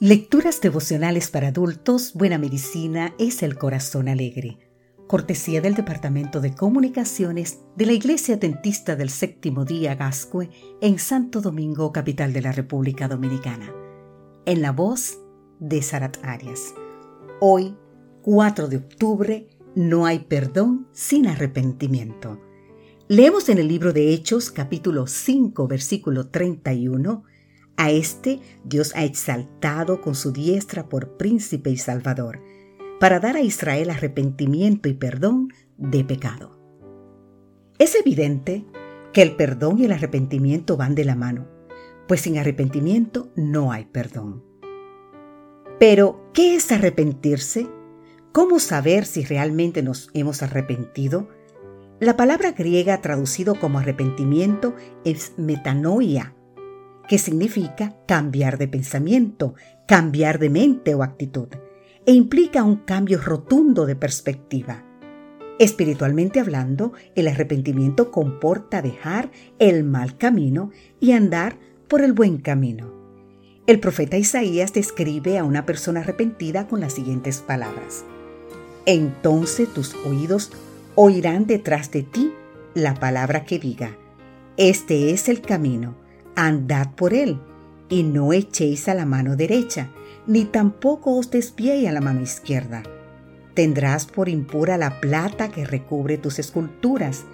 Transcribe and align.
Lecturas 0.00 0.60
devocionales 0.60 1.28
para 1.28 1.48
adultos, 1.48 2.12
Buena 2.14 2.38
Medicina 2.38 3.16
es 3.18 3.42
el 3.42 3.58
Corazón 3.58 4.06
Alegre. 4.06 4.56
Cortesía 5.08 5.60
del 5.60 5.74
Departamento 5.74 6.40
de 6.40 6.54
Comunicaciones 6.54 7.58
de 7.74 7.86
la 7.86 7.94
Iglesia 7.94 8.36
Dentista 8.36 8.94
del 8.94 9.10
Séptimo 9.10 9.64
Día 9.64 9.96
Gascue 9.96 10.50
en 10.80 11.00
Santo 11.00 11.40
Domingo, 11.40 11.92
capital 11.92 12.32
de 12.32 12.42
la 12.42 12.52
República 12.52 13.08
Dominicana. 13.08 13.74
En 14.46 14.62
la 14.62 14.70
voz 14.70 15.18
de 15.58 15.82
Sarat 15.82 16.16
Arias. 16.22 16.74
Hoy, 17.40 17.74
4 18.22 18.68
de 18.68 18.76
octubre, 18.76 19.48
no 19.74 20.06
hay 20.06 20.20
perdón 20.20 20.86
sin 20.92 21.26
arrepentimiento. 21.26 22.40
Leemos 23.08 23.48
en 23.48 23.58
el 23.58 23.66
libro 23.66 23.92
de 23.92 24.14
Hechos, 24.14 24.52
capítulo 24.52 25.08
5, 25.08 25.66
versículo 25.66 26.28
31, 26.28 27.24
a 27.78 27.90
este 27.90 28.40
Dios 28.64 28.92
ha 28.94 29.04
exaltado 29.04 30.02
con 30.02 30.14
su 30.14 30.32
diestra 30.32 30.88
por 30.88 31.16
príncipe 31.16 31.70
y 31.70 31.78
salvador, 31.78 32.42
para 33.00 33.20
dar 33.20 33.36
a 33.36 33.40
Israel 33.40 33.90
arrepentimiento 33.90 34.88
y 34.88 34.94
perdón 34.94 35.48
de 35.78 36.04
pecado. 36.04 36.58
Es 37.78 37.94
evidente 37.94 38.66
que 39.12 39.22
el 39.22 39.36
perdón 39.36 39.78
y 39.78 39.84
el 39.84 39.92
arrepentimiento 39.92 40.76
van 40.76 40.96
de 40.96 41.04
la 41.04 41.14
mano, 41.14 41.46
pues 42.08 42.22
sin 42.22 42.36
arrepentimiento 42.36 43.30
no 43.36 43.70
hay 43.70 43.84
perdón. 43.84 44.44
Pero, 45.78 46.30
¿qué 46.34 46.56
es 46.56 46.72
arrepentirse? 46.72 47.68
¿Cómo 48.32 48.58
saber 48.58 49.06
si 49.06 49.24
realmente 49.24 49.84
nos 49.84 50.10
hemos 50.12 50.42
arrepentido? 50.42 51.28
La 52.00 52.16
palabra 52.16 52.50
griega 52.50 53.00
traducido 53.00 53.54
como 53.54 53.78
arrepentimiento 53.78 54.74
es 55.04 55.34
metanoia, 55.36 56.34
que 57.08 57.18
significa 57.18 57.96
cambiar 58.06 58.58
de 58.58 58.68
pensamiento, 58.68 59.54
cambiar 59.86 60.38
de 60.38 60.50
mente 60.50 60.94
o 60.94 61.02
actitud, 61.02 61.48
e 62.06 62.12
implica 62.12 62.62
un 62.62 62.76
cambio 62.76 63.20
rotundo 63.20 63.86
de 63.86 63.96
perspectiva. 63.96 64.84
Espiritualmente 65.58 66.38
hablando, 66.38 66.92
el 67.16 67.26
arrepentimiento 67.26 68.10
comporta 68.10 68.80
dejar 68.82 69.30
el 69.58 69.82
mal 69.82 70.16
camino 70.16 70.70
y 71.00 71.12
andar 71.12 71.58
por 71.88 72.02
el 72.02 72.12
buen 72.12 72.38
camino. 72.38 72.92
El 73.66 73.80
profeta 73.80 74.16
Isaías 74.16 74.72
describe 74.72 75.36
a 75.38 75.44
una 75.44 75.66
persona 75.66 76.00
arrepentida 76.00 76.68
con 76.68 76.80
las 76.80 76.94
siguientes 76.94 77.38
palabras. 77.38 78.04
Entonces 78.86 79.68
tus 79.74 79.94
oídos 80.06 80.52
oirán 80.94 81.46
detrás 81.46 81.90
de 81.90 82.02
ti 82.02 82.32
la 82.74 82.94
palabra 82.94 83.44
que 83.44 83.58
diga, 83.58 83.96
este 84.56 85.10
es 85.10 85.28
el 85.28 85.40
camino, 85.42 85.96
andad 86.46 86.94
por 86.94 87.14
él, 87.14 87.40
y 87.88 88.04
no 88.04 88.32
echéis 88.32 88.88
a 88.88 88.94
la 88.94 89.04
mano 89.04 89.34
derecha, 89.34 89.88
ni 90.26 90.44
tampoco 90.44 91.16
os 91.16 91.30
desviéis 91.30 91.88
a 91.88 91.92
la 91.92 92.00
mano 92.00 92.20
izquierda. 92.20 92.82
Tendrás 93.54 94.06
por 94.06 94.28
impura 94.28 94.78
la 94.78 95.00
plata 95.00 95.48
que 95.48 95.66
recubre 95.66 96.16
tus 96.16 96.38
esculturas, 96.38 97.24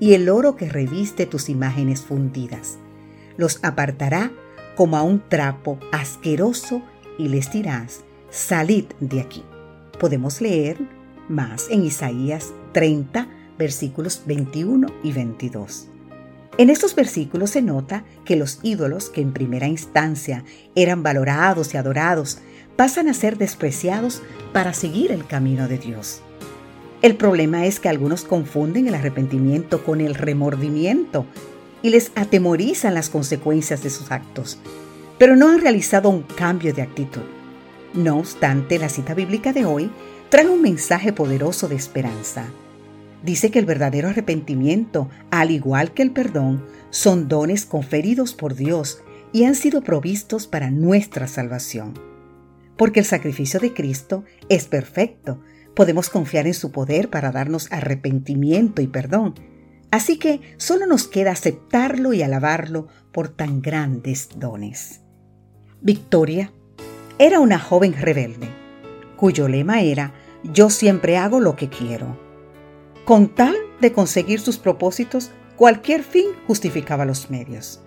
y 0.00 0.14
el 0.14 0.28
oro 0.28 0.56
que 0.56 0.68
reviste 0.68 1.26
tus 1.26 1.48
imágenes 1.48 2.02
fundidas. 2.02 2.78
Los 3.36 3.58
apartará 3.62 4.32
como 4.76 4.96
a 4.96 5.02
un 5.02 5.22
trapo 5.28 5.78
asqueroso, 5.92 6.82
y 7.18 7.28
les 7.28 7.52
dirás, 7.52 8.00
salid 8.30 8.86
de 8.98 9.20
aquí. 9.20 9.44
Podemos 10.00 10.40
leer 10.40 10.78
más 11.28 11.68
en 11.70 11.84
Isaías 11.84 12.52
30, 12.72 13.28
versículos 13.58 14.22
21 14.26 14.88
y 15.02 15.12
22. 15.12 15.88
En 16.56 16.70
estos 16.70 16.94
versículos 16.94 17.50
se 17.50 17.62
nota 17.62 18.04
que 18.24 18.36
los 18.36 18.60
ídolos, 18.62 19.10
que 19.10 19.20
en 19.20 19.32
primera 19.32 19.66
instancia 19.66 20.44
eran 20.76 21.02
valorados 21.02 21.74
y 21.74 21.78
adorados, 21.78 22.38
pasan 22.76 23.08
a 23.08 23.14
ser 23.14 23.38
despreciados 23.38 24.22
para 24.52 24.72
seguir 24.72 25.10
el 25.10 25.26
camino 25.26 25.66
de 25.66 25.78
Dios. 25.78 26.20
El 27.02 27.16
problema 27.16 27.66
es 27.66 27.80
que 27.80 27.88
algunos 27.88 28.22
confunden 28.22 28.86
el 28.86 28.94
arrepentimiento 28.94 29.82
con 29.84 30.00
el 30.00 30.14
remordimiento 30.14 31.26
y 31.82 31.90
les 31.90 32.12
atemorizan 32.14 32.94
las 32.94 33.10
consecuencias 33.10 33.82
de 33.82 33.90
sus 33.90 34.12
actos, 34.12 34.58
pero 35.18 35.34
no 35.34 35.48
han 35.48 35.60
realizado 35.60 36.08
un 36.08 36.22
cambio 36.22 36.72
de 36.72 36.82
actitud. 36.82 37.22
No 37.94 38.18
obstante, 38.18 38.78
la 38.78 38.88
cita 38.88 39.12
bíblica 39.14 39.52
de 39.52 39.64
hoy 39.64 39.90
trae 40.28 40.48
un 40.48 40.62
mensaje 40.62 41.12
poderoso 41.12 41.66
de 41.66 41.74
esperanza 41.74 42.46
dice 43.24 43.50
que 43.50 43.58
el 43.58 43.66
verdadero 43.66 44.08
arrepentimiento, 44.08 45.08
al 45.30 45.50
igual 45.50 45.92
que 45.94 46.02
el 46.02 46.12
perdón, 46.12 46.64
son 46.90 47.26
dones 47.26 47.64
conferidos 47.64 48.34
por 48.34 48.54
Dios 48.54 49.02
y 49.32 49.44
han 49.44 49.54
sido 49.54 49.82
provistos 49.82 50.46
para 50.46 50.70
nuestra 50.70 51.26
salvación. 51.26 51.94
Porque 52.76 53.00
el 53.00 53.06
sacrificio 53.06 53.60
de 53.60 53.72
Cristo 53.72 54.24
es 54.48 54.66
perfecto, 54.66 55.40
podemos 55.74 56.10
confiar 56.10 56.46
en 56.46 56.54
su 56.54 56.70
poder 56.70 57.10
para 57.10 57.32
darnos 57.32 57.72
arrepentimiento 57.72 58.82
y 58.82 58.86
perdón. 58.86 59.34
Así 59.90 60.18
que 60.18 60.40
solo 60.56 60.86
nos 60.86 61.06
queda 61.06 61.32
aceptarlo 61.32 62.12
y 62.12 62.22
alabarlo 62.22 62.88
por 63.12 63.28
tan 63.28 63.62
grandes 63.62 64.28
dones. 64.36 65.00
Victoria 65.80 66.52
era 67.18 67.38
una 67.40 67.58
joven 67.58 67.94
rebelde, 67.94 68.48
cuyo 69.16 69.48
lema 69.48 69.82
era 69.82 70.12
Yo 70.42 70.68
siempre 70.68 71.16
hago 71.16 71.40
lo 71.40 71.56
que 71.56 71.68
quiero. 71.68 72.23
Con 73.04 73.28
tal 73.28 73.54
de 73.82 73.92
conseguir 73.92 74.40
sus 74.40 74.56
propósitos, 74.56 75.30
cualquier 75.56 76.02
fin 76.02 76.24
justificaba 76.46 77.04
los 77.04 77.28
medios. 77.28 77.80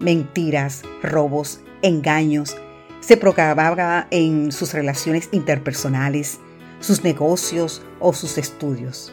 Mentiras, 0.00 0.82
robos, 1.00 1.60
engaños, 1.82 2.56
se 2.98 3.16
proclamaba 3.16 4.08
en 4.10 4.50
sus 4.50 4.72
relaciones 4.72 5.28
interpersonales, 5.30 6.40
sus 6.80 7.04
negocios 7.04 7.82
o 8.00 8.12
sus 8.12 8.36
estudios, 8.36 9.12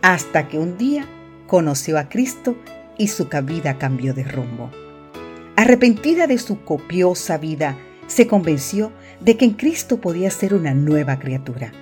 hasta 0.00 0.48
que 0.48 0.58
un 0.58 0.78
día 0.78 1.06
conoció 1.48 1.98
a 1.98 2.08
Cristo 2.08 2.56
y 2.96 3.08
su 3.08 3.28
vida 3.42 3.76
cambió 3.76 4.14
de 4.14 4.24
rumbo. 4.24 4.70
Arrepentida 5.56 6.26
de 6.26 6.38
su 6.38 6.64
copiosa 6.64 7.36
vida, 7.36 7.76
se 8.06 8.26
convenció 8.26 8.90
de 9.20 9.36
que 9.36 9.44
en 9.44 9.52
Cristo 9.52 10.00
podía 10.00 10.30
ser 10.30 10.54
una 10.54 10.72
nueva 10.72 11.18
criatura 11.18 11.72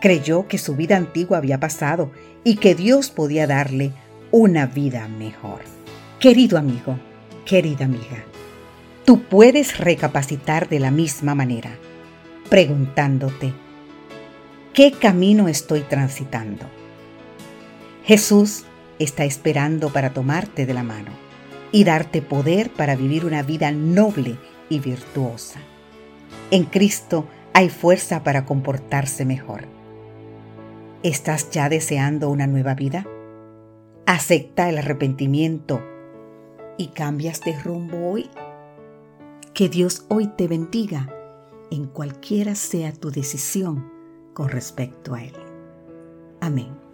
Creyó 0.00 0.46
que 0.46 0.58
su 0.58 0.76
vida 0.76 0.96
antigua 0.96 1.38
había 1.38 1.58
pasado 1.58 2.12
y 2.44 2.56
que 2.56 2.74
Dios 2.74 3.10
podía 3.10 3.46
darle 3.46 3.92
una 4.30 4.66
vida 4.66 5.08
mejor. 5.08 5.60
Querido 6.20 6.56
amigo, 6.56 6.98
querida 7.44 7.86
amiga, 7.86 8.24
tú 9.04 9.22
puedes 9.22 9.78
recapacitar 9.78 10.68
de 10.68 10.78
la 10.78 10.92
misma 10.92 11.34
manera, 11.34 11.70
preguntándote, 12.48 13.52
¿qué 14.72 14.92
camino 14.92 15.48
estoy 15.48 15.80
transitando? 15.80 16.64
Jesús 18.04 18.64
está 19.00 19.24
esperando 19.24 19.92
para 19.92 20.10
tomarte 20.10 20.64
de 20.64 20.74
la 20.74 20.84
mano 20.84 21.10
y 21.72 21.84
darte 21.84 22.22
poder 22.22 22.70
para 22.70 22.94
vivir 22.94 23.24
una 23.24 23.42
vida 23.42 23.72
noble 23.72 24.38
y 24.68 24.78
virtuosa. 24.78 25.58
En 26.50 26.64
Cristo 26.64 27.26
hay 27.52 27.68
fuerza 27.68 28.22
para 28.22 28.44
comportarse 28.44 29.24
mejor 29.24 29.77
¿Estás 31.04 31.50
ya 31.52 31.68
deseando 31.68 32.28
una 32.28 32.48
nueva 32.48 32.74
vida? 32.74 33.06
Acepta 34.04 34.68
el 34.68 34.78
arrepentimiento 34.78 35.80
y 36.76 36.88
cambias 36.88 37.40
de 37.42 37.56
rumbo 37.56 38.10
hoy. 38.10 38.28
Que 39.54 39.68
Dios 39.68 40.06
hoy 40.08 40.26
te 40.26 40.48
bendiga 40.48 41.08
en 41.70 41.86
cualquiera 41.86 42.56
sea 42.56 42.92
tu 42.92 43.12
decisión 43.12 43.92
con 44.34 44.48
respecto 44.48 45.14
a 45.14 45.22
Él. 45.22 45.34
Amén. 46.40 46.87